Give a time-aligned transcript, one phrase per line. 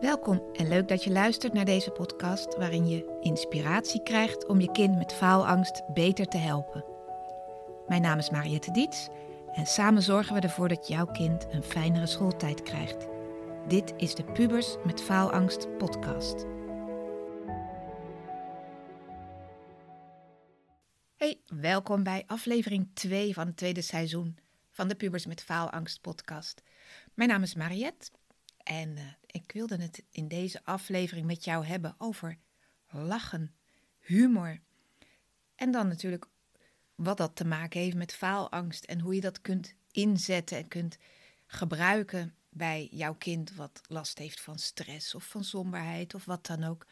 [0.00, 4.70] Welkom en leuk dat je luistert naar deze podcast waarin je inspiratie krijgt om je
[4.72, 6.84] kind met faalangst beter te helpen.
[7.88, 9.08] Mijn naam is Mariette Diets
[9.52, 13.06] en samen zorgen we ervoor dat jouw kind een fijnere schooltijd krijgt.
[13.68, 16.44] Dit is de Pubers met Faalangst podcast.
[21.16, 24.38] Hey, welkom bij aflevering 2 van het tweede seizoen
[24.70, 26.62] van de Pubers met Faalangst podcast.
[27.14, 28.10] Mijn naam is Mariette
[28.68, 32.38] en uh, ik wilde het in deze aflevering met jou hebben over
[32.90, 33.54] lachen,
[33.98, 34.60] humor.
[35.54, 36.26] En dan natuurlijk
[36.94, 40.98] wat dat te maken heeft met faalangst en hoe je dat kunt inzetten en kunt
[41.46, 46.64] gebruiken bij jouw kind wat last heeft van stress of van somberheid of wat dan
[46.64, 46.86] ook.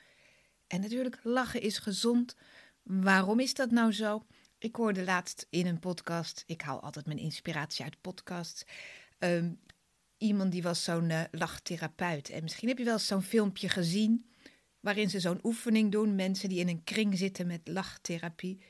[0.66, 2.36] En natuurlijk, lachen is gezond.
[2.82, 4.26] Waarom is dat nou zo?
[4.58, 8.64] Ik hoorde laatst in een podcast, ik haal altijd mijn inspiratie uit podcasts,
[9.18, 9.58] um,
[10.18, 12.30] iemand die was zo'n uh, lachtherapeut.
[12.30, 14.26] En misschien heb je wel eens zo'n filmpje gezien
[14.80, 16.14] waarin ze zo'n oefening doen.
[16.14, 18.60] Mensen die in een kring zitten met lachtherapie.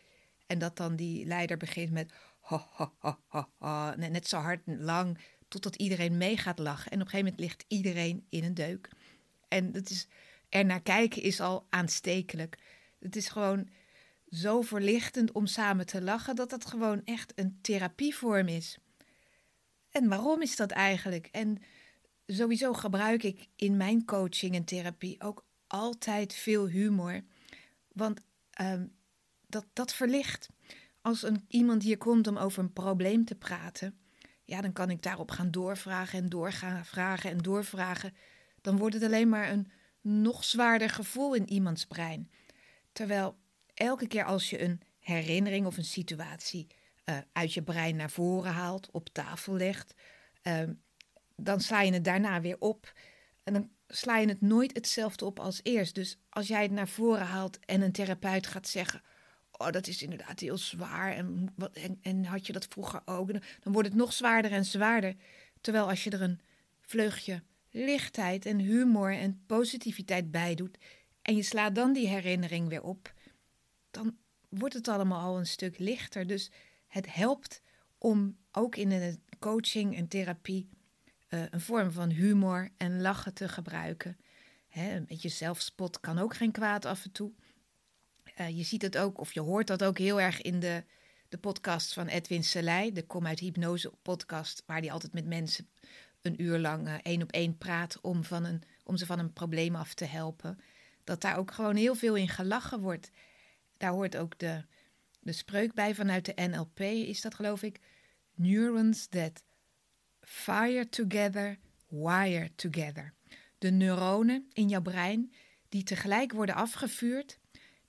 [0.47, 3.95] En dat dan die leider begint met ho, ho, ho, ho, ho.
[3.97, 6.91] Net zo hard en lang totdat iedereen mee gaat lachen.
[6.91, 8.89] En op een gegeven moment ligt iedereen in een deuk.
[9.49, 10.07] En het is,
[10.49, 12.59] er naar kijken is al aanstekelijk.
[12.99, 13.69] Het is gewoon
[14.29, 18.79] zo verlichtend om samen te lachen dat het gewoon echt een therapievorm is.
[19.97, 21.29] En waarom is dat eigenlijk?
[21.33, 21.63] En
[22.27, 27.23] sowieso gebruik ik in mijn coaching en therapie ook altijd veel humor.
[27.93, 28.21] Want
[28.61, 28.93] um,
[29.47, 30.49] dat, dat verlicht.
[31.01, 33.99] Als een, iemand hier komt om over een probleem te praten,
[34.45, 38.15] ja, dan kan ik daarop gaan doorvragen en doorgaan vragen en doorvragen.
[38.61, 42.31] Dan wordt het alleen maar een nog zwaarder gevoel in iemands brein.
[42.93, 43.39] Terwijl
[43.75, 46.67] elke keer als je een herinnering of een situatie
[47.11, 49.95] uh, uit je brein naar voren haalt, op tafel legt,
[50.43, 50.63] uh,
[51.37, 52.93] dan sla je het daarna weer op.
[53.43, 55.95] En dan sla je het nooit hetzelfde op als eerst.
[55.95, 59.03] Dus als jij het naar voren haalt en een therapeut gaat zeggen:
[59.51, 61.13] Oh, dat is inderdaad heel zwaar.
[61.13, 63.33] En, wat, en, en had je dat vroeger ook?
[63.33, 65.15] Dan wordt het nog zwaarder en zwaarder.
[65.61, 66.41] Terwijl als je er een
[66.81, 70.79] vleugje lichtheid en humor en positiviteit bij doet.
[71.23, 73.13] en je slaat dan die herinnering weer op.
[73.91, 74.17] dan
[74.49, 76.27] wordt het allemaal al een stuk lichter.
[76.27, 76.51] Dus
[76.97, 77.63] het helpt
[77.99, 80.69] om ook in de coaching en therapie
[81.29, 84.17] uh, een vorm van humor en lachen te gebruiken.
[84.69, 87.33] Hè, een beetje zelfspot kan ook geen kwaad af en toe.
[88.41, 90.85] Uh, je ziet het ook, of je hoort dat ook heel erg in de,
[91.29, 95.69] de podcast van Edwin Selei, de Kom uit Hypnose podcast, waar hij altijd met mensen
[96.23, 99.33] een uur lang uh, één op één praat om, van een, om ze van een
[99.33, 100.59] probleem af te helpen.
[101.05, 103.11] Dat daar ook gewoon heel veel in gelachen wordt.
[103.77, 104.65] Daar hoort ook de,
[105.27, 107.81] de spreuk bij vanuit de NLP is dat geloof ik.
[108.35, 109.45] Neurons that
[110.21, 113.15] fire together, wire together.
[113.59, 115.33] De neuronen in jouw brein
[115.69, 117.39] die tegelijk worden afgevuurd,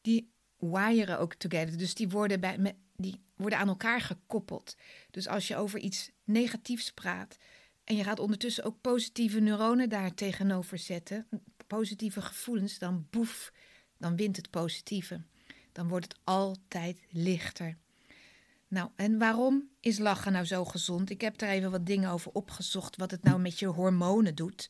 [0.01, 1.77] die wiren ook together.
[1.77, 4.75] Dus die worden, bij, die worden aan elkaar gekoppeld.
[5.11, 7.37] Dus als je over iets negatiefs praat
[7.83, 11.27] en je gaat ondertussen ook positieve neuronen daar tegenover zetten,
[11.67, 13.53] positieve gevoelens, dan boef,
[13.97, 15.21] dan wint het positieve
[15.77, 17.77] dan wordt het altijd lichter.
[18.67, 21.09] Nou, en waarom is lachen nou zo gezond?
[21.09, 24.69] Ik heb er even wat dingen over opgezocht, wat het nou met je hormonen doet.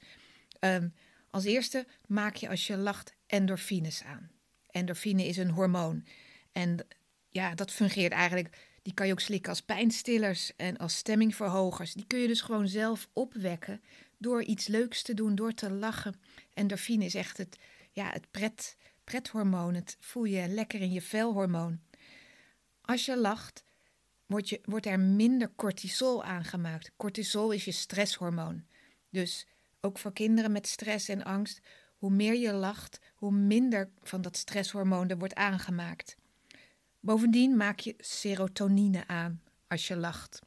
[0.59, 0.93] Um,
[1.29, 4.31] als eerste maak je als je lacht endorfines aan.
[4.69, 6.05] Endorfine is een hormoon.
[6.51, 6.87] En
[7.29, 8.57] ja, dat fungeert eigenlijk.
[8.81, 11.93] Die kan je ook slikken als pijnstillers en als stemmingverhogers.
[11.93, 13.81] Die kun je dus gewoon zelf opwekken
[14.17, 16.21] door iets leuks te doen, door te lachen.
[16.53, 17.57] Endorfine is echt het,
[17.91, 21.79] ja, het pret, prethormoon, het voel je lekker in je velhormoon.
[22.81, 23.63] Als je lacht,
[24.25, 26.91] wordt, je, wordt er minder cortisol aangemaakt.
[26.97, 28.65] Cortisol is je stresshormoon.
[29.09, 29.47] Dus
[29.81, 31.61] ook voor kinderen met stress en angst,
[31.97, 36.17] hoe meer je lacht, hoe minder van dat stresshormoon er wordt aangemaakt.
[36.99, 40.39] Bovendien maak je serotonine aan als je lacht.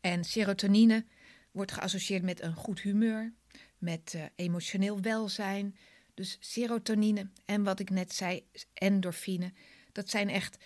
[0.00, 1.06] En serotonine
[1.50, 3.32] wordt geassocieerd met een goed humeur,
[3.78, 5.76] met uh, emotioneel welzijn,
[6.18, 9.52] dus serotonine en wat ik net zei, endorfine.
[9.92, 10.58] Dat zijn echt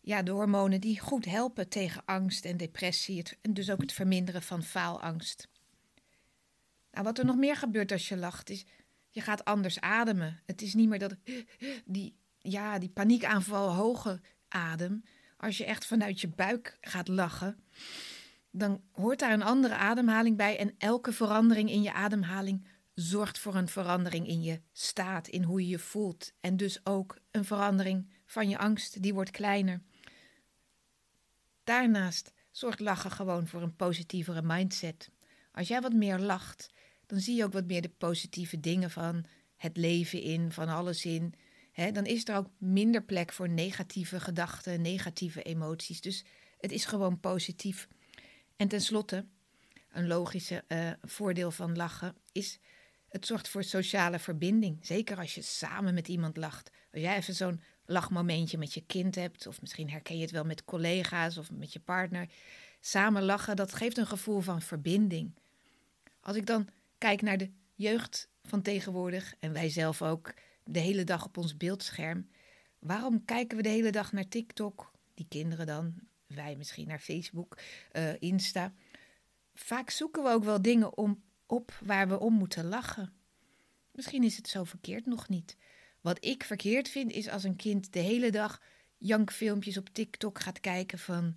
[0.00, 3.22] ja, de hormonen die goed helpen tegen angst en depressie.
[3.40, 5.48] en dus ook het verminderen van faalangst.
[6.92, 8.64] Nou, wat er nog meer gebeurt als je lacht, is
[9.08, 10.40] je gaat anders ademen.
[10.46, 11.16] Het is niet meer dat
[11.84, 15.04] die, ja, die paniekaanval hoge adem.
[15.36, 17.64] Als je echt vanuit je buik gaat lachen,
[18.50, 20.58] dan hoort daar een andere ademhaling bij.
[20.58, 22.66] En elke verandering in je ademhaling
[23.00, 26.32] zorgt voor een verandering in je staat, in hoe je je voelt.
[26.40, 29.82] En dus ook een verandering van je angst, die wordt kleiner.
[31.64, 35.10] Daarnaast zorgt lachen gewoon voor een positievere mindset.
[35.52, 36.68] Als jij wat meer lacht,
[37.06, 39.24] dan zie je ook wat meer de positieve dingen van
[39.56, 41.34] het leven in, van alles in.
[41.92, 46.00] Dan is er ook minder plek voor negatieve gedachten, negatieve emoties.
[46.00, 46.24] Dus
[46.58, 47.88] het is gewoon positief.
[48.56, 49.26] En tenslotte,
[49.92, 52.58] een logische uh, voordeel van lachen is
[53.10, 54.78] het zorgt voor sociale verbinding.
[54.86, 56.70] Zeker als je samen met iemand lacht.
[56.92, 60.44] Als jij even zo'n lachmomentje met je kind hebt, of misschien herken je het wel
[60.44, 62.28] met collega's of met je partner.
[62.80, 65.34] Samen lachen, dat geeft een gevoel van verbinding.
[66.20, 66.68] Als ik dan
[66.98, 70.34] kijk naar de jeugd van tegenwoordig en wij zelf ook
[70.64, 72.28] de hele dag op ons beeldscherm.
[72.78, 74.90] Waarom kijken we de hele dag naar TikTok?
[75.14, 75.94] Die kinderen dan,
[76.26, 77.58] wij misschien naar Facebook,
[77.92, 78.72] uh, Insta.
[79.54, 83.12] Vaak zoeken we ook wel dingen om, op waar we om moeten lachen.
[83.92, 85.56] Misschien is het zo verkeerd nog niet.
[86.00, 88.60] Wat ik verkeerd vind is als een kind de hele dag
[88.98, 91.36] jankfilmpjes op TikTok gaat kijken van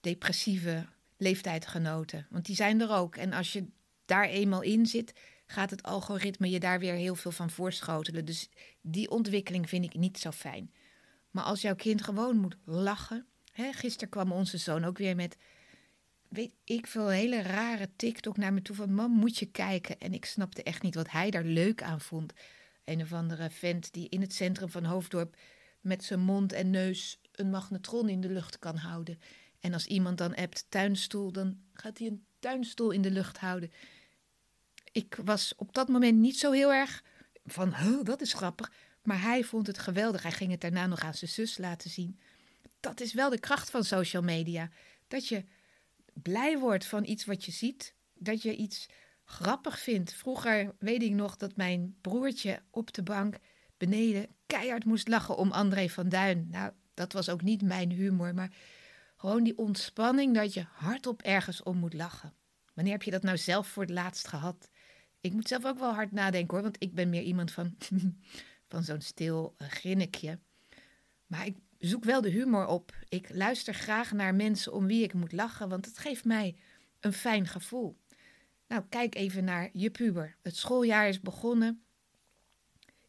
[0.00, 2.26] depressieve leeftijdgenoten.
[2.30, 3.16] Want die zijn er ook.
[3.16, 3.66] En als je
[4.04, 5.12] daar eenmaal in zit,
[5.46, 8.24] gaat het algoritme je daar weer heel veel van voorschotelen.
[8.24, 8.48] Dus
[8.80, 10.72] die ontwikkeling vind ik niet zo fijn.
[11.30, 13.26] Maar als jouw kind gewoon moet lachen.
[13.52, 15.36] Hè, gisteren kwam onze zoon ook weer met.
[16.28, 19.98] Weet ik veel hele rare TikTok naar me toe van mam moet je kijken.
[19.98, 22.32] En ik snapte echt niet wat hij daar leuk aan vond.
[22.84, 25.36] Een of andere vent die in het centrum van Hoofddorp
[25.80, 29.18] met zijn mond en neus een magnetron in de lucht kan houden.
[29.60, 33.70] En als iemand dan appt tuinstoel, dan gaat hij een tuinstoel in de lucht houden
[34.98, 37.04] ik was op dat moment niet zo heel erg
[37.44, 38.72] van, huh, dat is grappig.
[39.02, 40.22] Maar hij vond het geweldig.
[40.22, 42.20] Hij ging het daarna nog aan zijn zus laten zien.
[42.80, 44.70] Dat is wel de kracht van social media.
[45.08, 45.44] Dat je
[46.22, 47.94] blij wordt van iets wat je ziet.
[48.14, 48.88] Dat je iets
[49.24, 50.12] grappig vindt.
[50.12, 53.36] Vroeger weet ik nog dat mijn broertje op de bank
[53.76, 56.48] beneden keihard moest lachen om André van Duin.
[56.50, 58.52] Nou, dat was ook niet mijn humor, maar
[59.16, 62.34] gewoon die ontspanning dat je hardop ergens om moet lachen.
[62.74, 64.70] Wanneer heb je dat nou zelf voor het laatst gehad?
[65.20, 67.76] Ik moet zelf ook wel hard nadenken hoor, want ik ben meer iemand van,
[68.70, 70.38] van zo'n stil uh, grinnikje.
[71.26, 72.92] Maar ik zoek wel de humor op.
[73.08, 76.56] Ik luister graag naar mensen om wie ik moet lachen, want het geeft mij
[77.00, 77.96] een fijn gevoel.
[78.68, 80.36] Nou, kijk even naar je puber.
[80.42, 81.82] Het schooljaar is begonnen.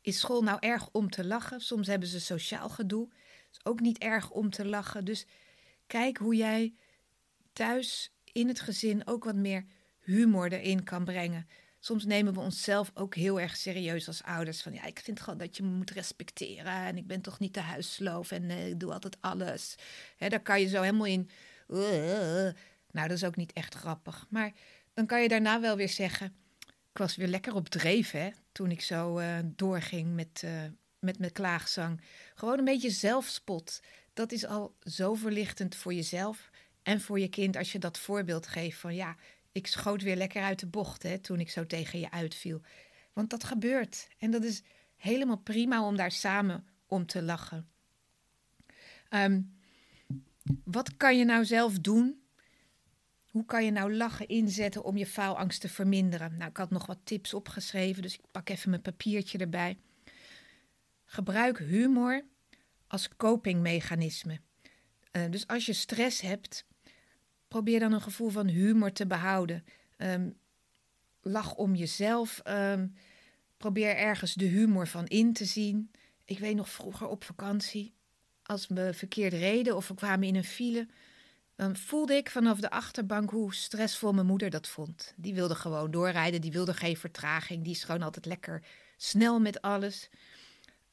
[0.01, 1.62] Is school nou erg om te lachen?
[1.62, 3.10] Soms hebben ze sociaal gedoe.
[3.51, 5.06] Is ook niet erg om te lachen.
[5.06, 5.25] Dus
[5.88, 6.74] kijk hoe jij
[7.54, 9.66] thuis in het gezin ook wat meer
[10.00, 11.48] humor erin kan brengen.
[11.80, 14.62] Soms nemen we onszelf ook heel erg serieus als ouders.
[14.62, 16.74] Van ja, ik vind gewoon dat je me moet respecteren.
[16.74, 19.76] En ik ben toch niet de huissloof en uh, ik doe altijd alles.
[20.18, 21.30] Hè, daar kan je zo helemaal in.
[21.68, 21.80] Uh,
[22.92, 24.26] nou, dat is ook niet echt grappig.
[24.30, 24.52] Maar
[24.94, 26.34] dan kan je daarna wel weer zeggen.
[26.92, 30.44] Ik was weer lekker op dreef, hè, toen ik zo uh, doorging met,
[31.00, 32.02] met mijn klaagzang.
[32.36, 33.81] Gewoon een beetje zelfspot.
[34.14, 36.50] Dat is al zo verlichtend voor jezelf
[36.84, 39.16] en voor je kind als je dat voorbeeld geeft van ja,
[39.51, 42.62] ik schoot weer lekker uit de bocht hè, toen ik zo tegen je uitviel.
[43.13, 44.07] Want dat gebeurt.
[44.18, 44.63] En dat is
[44.96, 47.69] helemaal prima om daar samen om te lachen.
[49.10, 49.42] Ehm,
[50.63, 52.24] wat kan je nou zelf doen?
[53.30, 56.38] Hoe kan je nou lachen inzetten om je faalangst te verminderen?
[56.38, 59.78] Nou, ik had nog wat tips opgeschreven, dus ik pak even mijn papiertje erbij.
[61.06, 62.25] Gebruik humor
[62.88, 64.40] als copingmechanisme.
[65.12, 66.66] Uh, dus als je stress hebt,
[67.50, 69.63] probeer dan een gevoel van humor te behouden.
[69.98, 70.38] Um,
[71.22, 72.42] lach om jezelf.
[72.48, 72.94] Um,
[73.57, 75.92] probeer ergens de humor van in te zien.
[76.26, 77.94] Ik weet nog vroeger op vakantie,
[78.44, 80.88] als we verkeerd reden of we kwamen in een file,
[81.56, 85.14] dan voelde ik vanaf de achterbank hoe stressvol mijn moeder dat vond.
[85.16, 88.64] Die wilde gewoon doorrijden, die wilde geen vertraging, die is gewoon altijd lekker
[88.97, 90.09] snel met alles.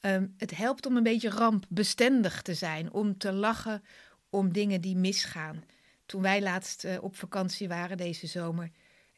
[0.01, 3.83] Um, het helpt om een beetje rampbestendig te zijn, om te lachen
[4.31, 5.65] om dingen die misgaan
[6.07, 8.71] toen wij laatst uh, op vakantie waren deze zomer,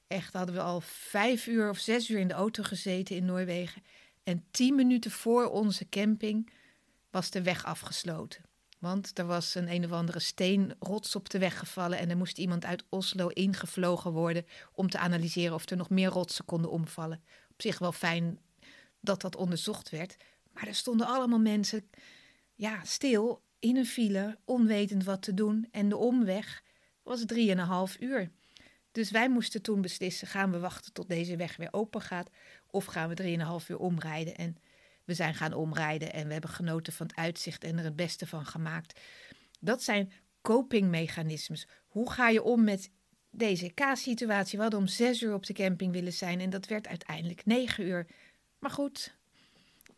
[0.06, 3.82] echt hadden we al vijf uur of zes uur in de auto gezeten in Noorwegen.
[4.22, 6.50] En tien minuten voor onze camping
[7.10, 8.42] was de weg afgesloten.
[8.78, 12.38] Want er was een een of andere steenrots op de weg gevallen en er moest
[12.38, 17.22] iemand uit Oslo ingevlogen worden om te analyseren of er nog meer rotsen konden omvallen.
[17.50, 18.38] Op zich wel fijn
[19.00, 20.16] dat dat onderzocht werd,
[20.52, 21.90] maar er stonden allemaal mensen
[22.54, 26.62] ja, stil in een file, onwetend wat te doen en de omweg
[27.08, 28.30] was drieënhalf uur.
[28.92, 32.30] Dus wij moesten toen beslissen: gaan we wachten tot deze weg weer open gaat,
[32.70, 34.36] of gaan we drieënhalf uur omrijden?
[34.36, 34.56] En
[35.04, 38.26] we zijn gaan omrijden en we hebben genoten van het uitzicht en er het beste
[38.26, 39.00] van gemaakt.
[39.60, 40.12] Dat zijn
[40.42, 41.66] copingmechanismes.
[41.88, 42.90] Hoe ga je om met
[43.30, 44.56] deze K-situatie?
[44.56, 47.86] We hadden om zes uur op de camping willen zijn en dat werd uiteindelijk negen
[47.86, 48.06] uur.
[48.58, 49.16] Maar goed,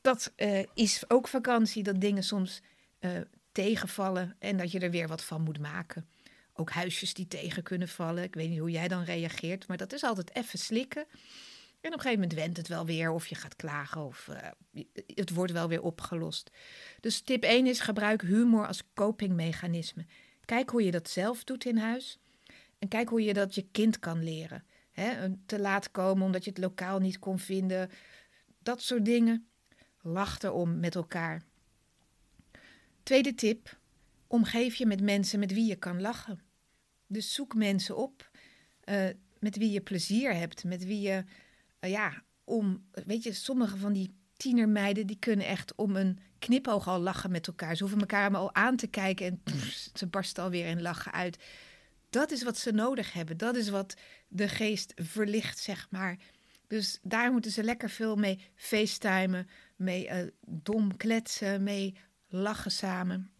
[0.00, 2.62] dat uh, is ook vakantie, dat dingen soms
[3.00, 3.10] uh,
[3.52, 6.08] tegenvallen en dat je er weer wat van moet maken.
[6.60, 8.22] Ook huisjes die tegen kunnen vallen.
[8.22, 11.04] Ik weet niet hoe jij dan reageert, maar dat is altijd even slikken.
[11.80, 14.84] En op een gegeven moment wendt het wel weer, of je gaat klagen, of uh,
[15.14, 16.50] het wordt wel weer opgelost.
[17.00, 20.06] Dus tip 1 is gebruik humor als copingmechanisme.
[20.44, 22.18] Kijk hoe je dat zelf doet in huis.
[22.78, 24.64] En kijk hoe je dat je kind kan leren.
[25.46, 27.90] Te laat komen omdat je het lokaal niet kon vinden.
[28.58, 29.48] Dat soort dingen.
[30.00, 31.42] Lach erom met elkaar.
[33.02, 33.78] Tweede tip.
[34.26, 36.49] Omgeef je met mensen met wie je kan lachen.
[37.12, 38.30] Dus zoek mensen op
[38.84, 40.64] uh, met wie je plezier hebt.
[40.64, 41.24] Met wie je,
[41.80, 46.88] uh, ja, om, weet je, sommige van die tienermeiden die kunnen echt om een knipoog
[46.88, 47.76] al lachen met elkaar.
[47.76, 49.42] Ze hoeven elkaar maar al aan te kijken en
[49.94, 51.38] ze barsten alweer in lachen uit.
[52.10, 53.36] Dat is wat ze nodig hebben.
[53.36, 53.94] Dat is wat
[54.28, 56.18] de geest verlicht, zeg maar.
[56.66, 61.96] Dus daar moeten ze lekker veel mee facetimen, mee uh, dom kletsen, mee
[62.28, 63.30] lachen samen.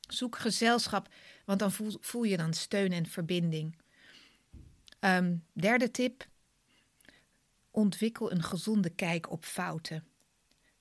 [0.00, 1.08] Zoek gezelschap,
[1.44, 3.76] want dan voel, je dan steun en verbinding.
[5.00, 6.26] Um, derde tip:
[7.70, 10.04] ontwikkel een gezonde kijk op fouten.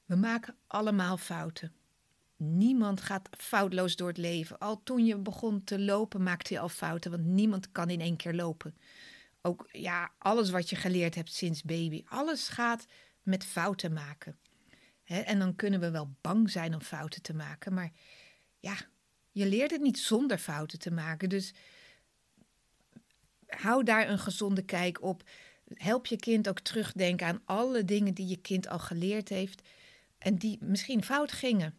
[0.05, 1.73] We maken allemaal fouten.
[2.35, 4.57] Niemand gaat foutloos door het leven.
[4.57, 8.15] Al toen je begon te lopen, maakte je al fouten, want niemand kan in één
[8.15, 8.77] keer lopen.
[9.41, 12.85] Ook ja, alles wat je geleerd hebt sinds baby, alles gaat
[13.23, 14.39] met fouten maken.
[15.03, 17.91] en dan kunnen we wel bang zijn om fouten te maken, maar
[18.59, 18.75] ja,
[19.31, 21.29] je leert het niet zonder fouten te maken.
[21.29, 21.53] Dus
[23.47, 25.23] hou daar een gezonde kijk op.
[25.73, 29.61] Help je kind ook terugdenken aan alle dingen die je kind al geleerd heeft
[30.17, 31.77] en die misschien fout gingen.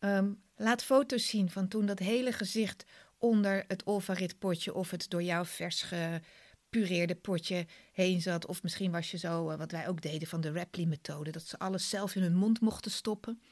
[0.00, 2.84] Um, laat foto's zien van toen dat hele gezicht
[3.18, 8.46] onder het Olvarit potje of het door jou vers gepureerde potje heen zat.
[8.46, 11.58] Of misschien was je zo, uh, wat wij ook deden van de Rapley-methode, dat ze
[11.58, 13.42] alles zelf in hun mond mochten stoppen.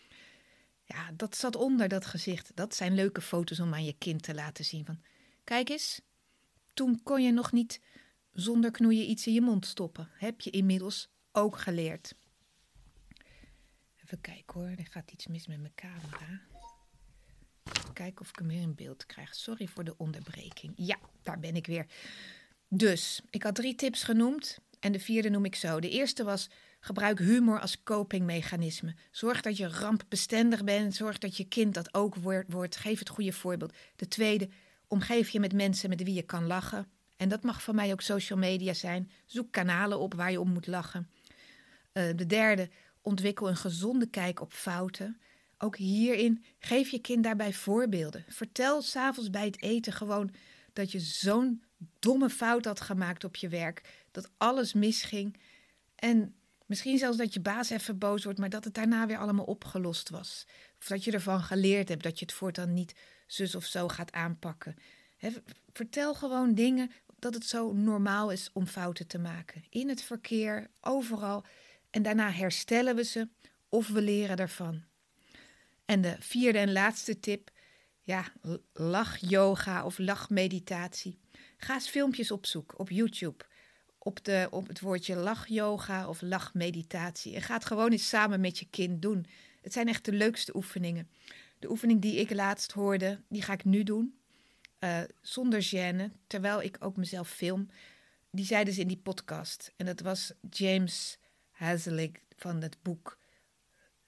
[0.87, 2.53] Ja, dat zat onder dat gezicht.
[2.55, 4.85] Dat zijn leuke foto's om aan je kind te laten zien.
[4.85, 5.03] Van,
[5.45, 6.01] kijk eens,
[6.75, 7.81] toen kon je nog niet
[8.33, 10.09] zonder knoeien iets in je mond stoppen.
[10.13, 12.15] Heb je inmiddels ook geleerd.
[14.05, 16.41] Even kijken hoor, er gaat iets mis met mijn camera.
[17.65, 19.35] Even kijken of ik hem weer in beeld krijg.
[19.35, 20.73] Sorry voor de onderbreking.
[20.77, 21.87] Ja, daar ben ik weer.
[22.69, 25.81] Dus, ik had drie tips genoemd en de vierde noem ik zo.
[25.81, 26.51] De eerste was
[26.87, 28.95] gebruik humor als copingmechanisme.
[29.11, 30.95] Zorg dat je rampbestendig bent.
[30.95, 32.15] Zorg dat je kind dat ook
[32.49, 32.77] wordt.
[32.77, 33.73] Geef het goede voorbeeld.
[33.97, 34.49] De tweede,
[34.87, 36.87] omgeef je met mensen met wie je kan lachen.
[37.17, 39.11] En dat mag voor mij ook social media zijn.
[39.25, 41.09] Zoek kanalen op waar je om moet lachen.
[41.93, 42.69] Uh, de derde,
[43.07, 45.21] Ontwikkel een gezonde kijk op fouten.
[45.59, 48.25] Ook hierin geef je kind daarbij voorbeelden.
[48.29, 50.31] Vertel s'avonds bij het eten gewoon
[50.73, 51.63] dat je zo'n
[51.99, 54.05] domme fout had gemaakt op je werk.
[54.11, 55.37] Dat alles misging.
[55.95, 56.35] En
[56.67, 60.11] misschien zelfs dat je baas even boos wordt, maar dat het daarna weer allemaal opgelost
[60.11, 60.47] was.
[60.79, 62.95] Of dat je ervan geleerd hebt dat je het voortaan niet
[63.27, 64.77] zus of zo gaat aanpakken.
[65.73, 69.65] vertel gewoon dingen dat het zo normaal is om fouten te maken.
[69.71, 71.45] In het verkeer, overal.
[71.91, 73.29] En daarna herstellen we ze
[73.69, 74.85] of we leren ervan.
[75.85, 77.51] En de vierde en laatste tip,
[78.03, 78.33] ja,
[78.73, 81.21] lach-yoga of lachmeditatie.
[81.57, 83.45] Ga eens filmpjes opzoeken op YouTube
[84.07, 87.35] op, de, op het woordje lach-yoga of lachmeditatie.
[87.35, 89.27] En ga het gewoon eens samen met je kind doen.
[89.63, 91.11] Het zijn echt de leukste oefeningen.
[91.59, 94.19] De oefening die ik laatst hoorde, die ga ik nu doen.
[94.81, 97.69] Uh, zonder gêne, terwijl ik ook mezelf film.
[98.31, 99.73] Die zeiden ze in die podcast.
[99.77, 101.19] En dat was James
[101.51, 103.19] Hazelik van het boek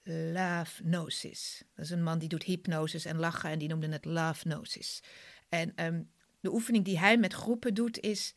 [0.03, 1.63] Love Gnosis.
[1.75, 5.03] Dat is een man die doet hypnosis en lachen en die noemde het Love Gnosis.
[5.49, 8.33] En um, de oefening die hij met groepen doet is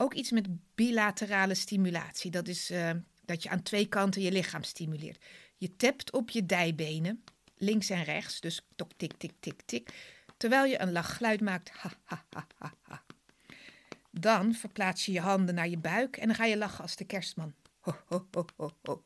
[0.00, 2.30] ook iets met bilaterale stimulatie.
[2.30, 2.90] Dat is uh,
[3.24, 5.24] dat je aan twee kanten je lichaam stimuleert.
[5.56, 7.24] Je tapt op je dijbenen,
[7.56, 9.90] links en rechts, dus tok, tik, tik, tik, tik.
[10.36, 11.70] Terwijl je een lachgeluid maakt.
[11.70, 13.04] Ha, ha, ha, ha, ha.
[14.10, 17.04] Dan verplaats je je handen naar je buik en dan ga je lachen als de
[17.04, 17.54] kerstman.
[17.78, 18.26] Ho, ho,
[18.56, 19.02] ho, ho,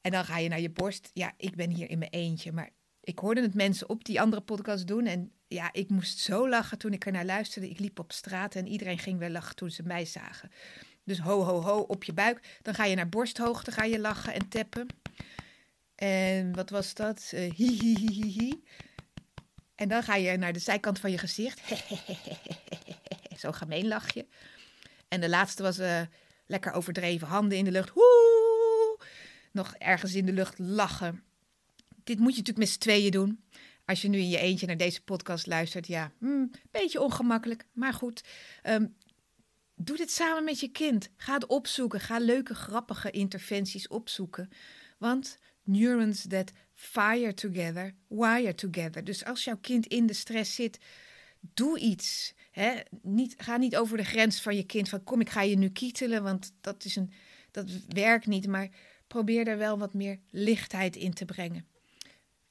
[0.00, 1.10] En dan ga je naar je borst.
[1.14, 4.42] Ja, ik ben hier in mijn eentje, maar ik hoorde het mensen op die andere
[4.42, 5.06] podcast doen.
[5.06, 7.70] En ja, ik moest zo lachen toen ik er naar luisterde.
[7.70, 10.50] Ik liep op straat en iedereen ging weer lachen toen ze mij zagen.
[11.04, 12.58] Dus ho, ho, ho, op je buik.
[12.62, 14.86] Dan ga je naar borsthoogte, ga je lachen en tappen.
[15.94, 17.30] En wat was dat?
[17.34, 18.52] Uh, hi, hi, hi, hi, hi.
[19.74, 21.60] En dan ga je naar de zijkant van je gezicht.
[23.40, 24.26] Zo gemeen lach je.
[25.08, 25.78] En de laatste was...
[25.78, 26.00] Uh,
[26.48, 27.92] lekker overdreven, handen in de lucht.
[27.92, 28.98] Woe!
[29.52, 31.22] Nog ergens in de lucht lachen.
[32.04, 33.44] Dit moet je natuurlijk met z'n tweeën doen.
[33.88, 37.66] Als je nu in je eentje naar deze podcast luistert, ja, een hm, beetje ongemakkelijk,
[37.72, 38.24] maar goed.
[38.62, 38.94] Um,
[39.74, 41.08] doe dit samen met je kind.
[41.16, 42.00] Ga het opzoeken.
[42.00, 44.48] Ga leuke, grappige interventies opzoeken.
[44.98, 49.04] Want neurons that fire together, wire together.
[49.04, 50.78] Dus als jouw kind in de stress zit,
[51.40, 52.34] doe iets
[53.02, 55.68] niet, ga niet over de grens van je kind van kom ik ga je nu
[55.68, 57.12] kietelen, want dat is een
[57.50, 58.68] dat werkt niet, maar
[59.06, 61.66] probeer er wel wat meer lichtheid in te brengen.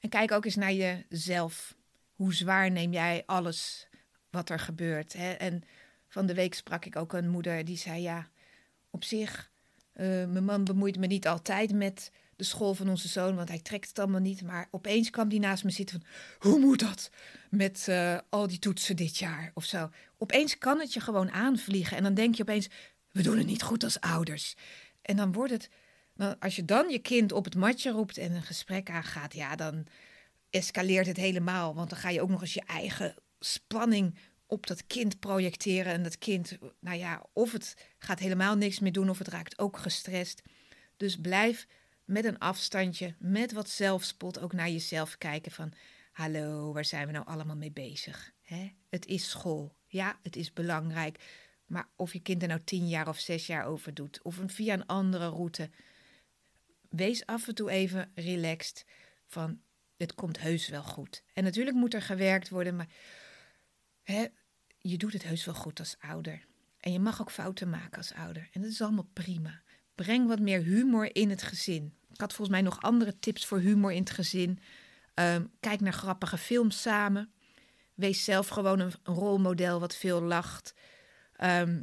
[0.00, 1.76] En kijk ook eens naar jezelf.
[2.14, 3.88] Hoe zwaar neem jij alles
[4.30, 5.12] wat er gebeurt?
[5.12, 5.32] Hè?
[5.32, 5.62] En
[6.08, 8.28] van de week sprak ik ook een moeder die zei: Ja,
[8.90, 9.50] op zich,
[9.94, 13.60] uh, mijn man bemoeit me niet altijd met de school van onze zoon, want hij
[13.60, 14.42] trekt het allemaal niet.
[14.42, 16.02] Maar opeens kwam die naast me zitten
[16.38, 17.10] van, hoe moet dat
[17.50, 19.90] met uh, al die toetsen dit jaar of zo.
[20.18, 22.68] Opeens kan het je gewoon aanvliegen en dan denk je opeens,
[23.10, 24.54] we doen het niet goed als ouders.
[25.02, 25.70] En dan wordt het,
[26.18, 29.56] nou, als je dan je kind op het matje roept en een gesprek aangaat, ja,
[29.56, 29.86] dan
[30.50, 31.74] escaleert het helemaal.
[31.74, 35.92] Want dan ga je ook nog eens je eigen spanning op dat kind projecteren.
[35.92, 39.58] En dat kind, nou ja, of het gaat helemaal niks meer doen of het raakt
[39.58, 40.42] ook gestrest.
[40.96, 41.66] Dus blijf
[42.04, 45.72] met een afstandje, met wat zelfspot ook naar jezelf kijken van...
[46.12, 48.32] Hallo, waar zijn we nou allemaal mee bezig?
[48.42, 48.72] Hè?
[48.88, 49.74] Het is school.
[49.86, 51.24] Ja, het is belangrijk.
[51.66, 54.74] Maar of je kind er nou tien jaar of zes jaar over doet, of via
[54.74, 55.70] een andere route.
[56.88, 58.84] Wees af en toe even relaxed
[59.26, 59.60] van
[59.96, 61.22] het komt heus wel goed.
[61.34, 62.88] En natuurlijk moet er gewerkt worden, maar
[64.02, 64.26] hè,
[64.78, 66.46] je doet het heus wel goed als ouder.
[66.80, 68.48] En je mag ook fouten maken als ouder.
[68.52, 69.62] En dat is allemaal prima.
[69.94, 71.94] Breng wat meer humor in het gezin.
[72.10, 74.58] Ik had volgens mij nog andere tips voor humor in het gezin.
[75.14, 77.32] Ehm, kijk naar grappige films samen.
[77.94, 80.74] Wees zelf gewoon een, rolmodel wat veel lacht.
[81.36, 81.82] Ehm,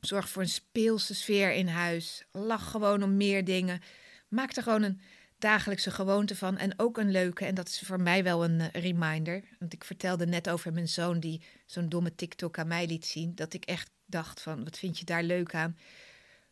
[0.00, 2.24] zorg voor een speelse sfeer in huis.
[2.32, 3.80] Lach gewoon om meer dingen.
[4.34, 5.00] Maak er gewoon een
[5.38, 6.58] dagelijkse gewoonte van.
[6.58, 7.44] En ook een leuke.
[7.44, 9.42] En dat is voor mij wel een eh, reminder.
[9.58, 13.34] Want ik vertelde net over mijn zoon die zo'n domme TikTok aan mij liet zien.
[13.34, 15.78] Dat ik echt dacht van, wat vind je daar leuk aan?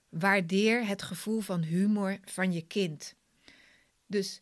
[0.08, 3.14] Waardeer het gevoel van humor van je kind.
[4.06, 4.40] Dus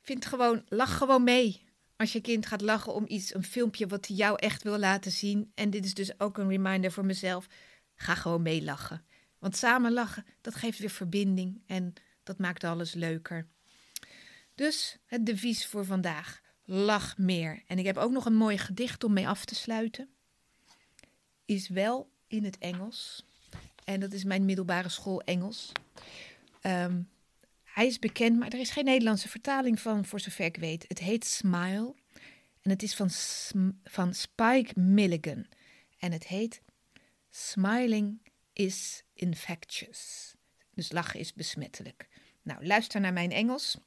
[0.00, 1.64] vind gewoon, lach gewoon mee.
[1.96, 5.12] Als je kind gaat lachen om iets, een filmpje wat hij jou echt wil laten
[5.12, 5.52] zien.
[5.54, 7.46] En dit is dus ook een reminder voor mezelf.
[7.94, 9.04] Ga gewoon meelachen.
[9.38, 13.46] Want samen lachen, dat geeft weer verbinding en dat maakt alles leuker.
[14.54, 16.40] Dus het devies voor vandaag.
[16.64, 17.62] Lach meer.
[17.66, 20.08] En ik heb ook nog een mooi gedicht om mee af te sluiten.
[21.44, 23.26] Is wel in het Engels.
[23.84, 25.72] En dat is mijn middelbare school Engels.
[26.62, 27.08] Um,
[27.64, 30.84] hij is bekend, maar er is geen Nederlandse vertaling van, voor zover ik weet.
[30.88, 31.94] Het heet Smile.
[32.62, 33.10] En het is van,
[33.84, 35.46] van Spike Milligan.
[35.98, 36.62] En het heet
[37.30, 38.20] Smiling
[38.52, 40.34] is infectious.
[40.74, 42.08] Dus lachen is besmettelijk.
[42.42, 43.78] Nou, luister naar mijn Engels.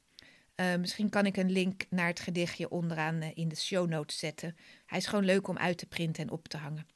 [0.56, 4.18] Uh, misschien kan ik een link naar het gedichtje onderaan uh, in de show notes
[4.18, 4.56] zetten.
[4.86, 6.86] Hij is gewoon leuk om uit te printen en op te hangen.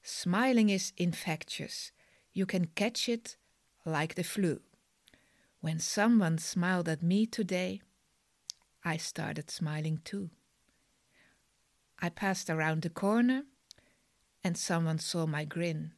[0.00, 1.92] Smiling is infectious.
[2.30, 3.38] You can catch it
[3.82, 4.60] like the flu.
[5.58, 7.80] When someone smiled at me today,
[8.84, 10.28] I started smiling too.
[12.02, 13.44] I passed around the corner
[14.40, 15.92] and someone saw my grin.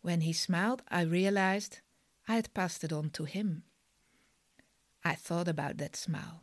[0.00, 1.80] When he smiled, I realized
[2.26, 3.64] I had passed it on to him.
[5.04, 6.42] I thought about that smile.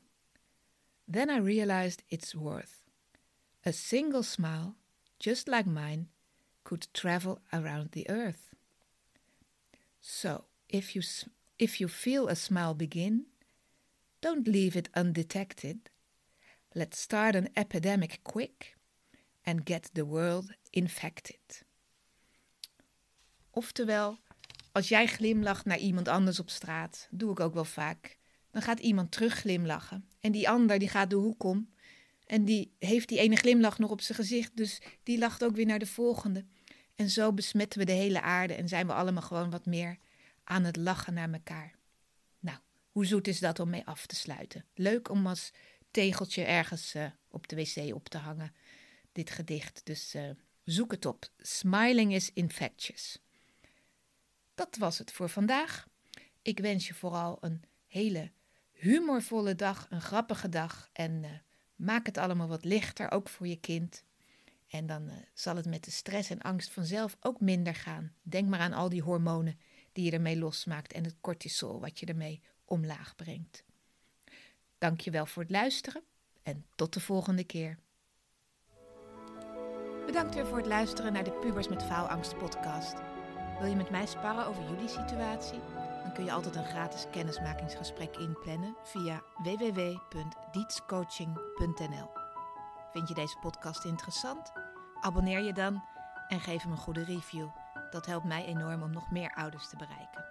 [1.08, 2.84] Then I realized its worth.
[3.66, 4.76] A single smile,
[5.20, 6.08] just like mine,
[6.64, 8.54] could travel around the earth.
[10.02, 11.02] So, if you,
[11.58, 13.26] if you feel a smile begin,
[14.22, 15.90] don't leave it undetected.
[16.76, 18.76] Let's start an epidemic quick
[19.46, 21.64] and get the world infected.
[23.52, 24.20] Oftewel,
[24.72, 28.19] als jij glimlacht naar iemand anders op straat, doe ik ook wel vaak,
[28.62, 30.06] gaat iemand terug glimlachen.
[30.20, 31.70] En die ander die gaat de hoek om
[32.30, 35.66] en die heeft die ene glimlach nog op zijn gezicht, dus die lacht ook weer
[35.66, 36.46] naar de volgende.
[36.96, 39.98] En zo besmetten we de hele aarde en zijn we allemaal gewoon wat meer
[40.44, 41.76] aan het lachen naar elkaar.
[42.40, 42.58] Nou,
[42.92, 44.66] hoe zoet is dat om mee af te sluiten?
[44.74, 45.52] Leuk om als
[45.92, 48.54] tegeltje ergens uh, op de wc op te hangen,
[49.12, 49.82] dit gedicht.
[49.84, 50.30] Dus uh,
[50.64, 51.32] zoek het op.
[51.38, 53.20] Smiling is infectious.
[54.56, 55.88] Dat was het voor vandaag.
[56.42, 58.32] Ik wens je vooral een hele
[58.80, 60.90] humorvolle dag, een grappige dag.
[60.94, 61.30] En uh,
[61.76, 64.04] maak het allemaal wat lichter, ook voor je kind.
[64.68, 68.14] En dan uh, zal het met de stress en angst vanzelf ook minder gaan.
[68.22, 69.60] Denk maar aan al die hormonen
[69.92, 73.64] die je ermee losmaakt en het cortisol wat je ermee omlaag brengt.
[74.78, 76.04] Dankjewel voor het luisteren
[76.44, 77.78] en tot de volgende keer.
[80.06, 82.96] Bedankt weer voor het luisteren naar de Pubers met Faalangst podcast.
[83.60, 85.79] Wil je met mij sparren over jullie situatie?
[86.14, 92.12] Kun je altijd een gratis kennismakingsgesprek inplannen via www.dietscoaching.nl.
[92.92, 94.52] Vind je deze podcast interessant?
[95.02, 95.84] Abonneer je dan
[96.28, 97.48] en geef hem een goede review.
[97.90, 100.29] Dat helpt mij enorm om nog meer ouders te bereiken.